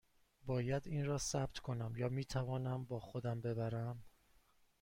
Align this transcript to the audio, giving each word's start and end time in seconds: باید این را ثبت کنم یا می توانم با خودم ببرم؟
باید 0.45 0.87
این 0.87 1.05
را 1.05 1.17
ثبت 1.17 1.59
کنم 1.59 1.93
یا 1.97 2.09
می 2.09 2.25
توانم 2.25 2.83
با 2.83 2.99
خودم 2.99 3.41
ببرم؟ 3.41 4.03